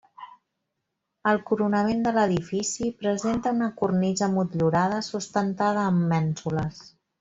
[1.31, 6.87] El coronament de l'edifici presenta una cornisa motllurada sustentada amb mènsules.